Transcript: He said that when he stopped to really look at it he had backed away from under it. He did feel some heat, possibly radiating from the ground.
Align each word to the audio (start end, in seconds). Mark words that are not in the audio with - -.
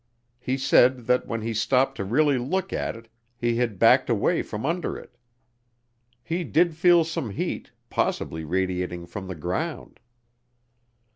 He 0.39 0.57
said 0.57 1.01
that 1.05 1.27
when 1.27 1.43
he 1.43 1.53
stopped 1.53 1.95
to 1.97 2.03
really 2.03 2.39
look 2.39 2.73
at 2.73 2.95
it 2.95 3.07
he 3.37 3.57
had 3.57 3.77
backed 3.77 4.09
away 4.09 4.41
from 4.41 4.65
under 4.65 4.97
it. 4.97 5.15
He 6.23 6.43
did 6.43 6.75
feel 6.75 7.03
some 7.03 7.29
heat, 7.29 7.71
possibly 7.91 8.43
radiating 8.43 9.05
from 9.05 9.27
the 9.27 9.35
ground. 9.35 9.99